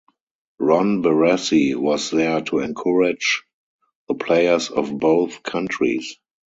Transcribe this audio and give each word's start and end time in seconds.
Ron 0.57 1.03
Barassi 1.03 1.75
was 1.75 2.09
there 2.09 2.41
to 2.41 2.57
encourage 2.57 3.43
the 4.07 4.15
players 4.15 4.71
of 4.71 4.97
both 4.97 5.43
countries. 5.43 6.17